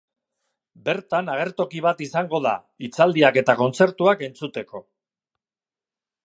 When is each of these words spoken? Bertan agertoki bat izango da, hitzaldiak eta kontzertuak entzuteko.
Bertan 0.87 1.27
agertoki 1.33 1.83
bat 1.87 2.01
izango 2.05 2.39
da, 2.45 2.53
hitzaldiak 2.87 3.39
eta 3.43 3.57
kontzertuak 3.61 4.25
entzuteko. 4.29 4.83